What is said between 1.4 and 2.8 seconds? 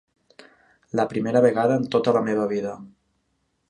vegada en tota la meva vida.